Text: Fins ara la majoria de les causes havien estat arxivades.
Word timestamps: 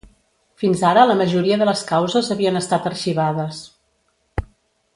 Fins 0.61 0.79
ara 0.91 1.03
la 1.09 1.17
majoria 1.19 1.59
de 1.63 1.67
les 1.69 1.83
causes 1.91 2.31
havien 2.37 2.57
estat 2.63 2.89
arxivades. 2.93 3.61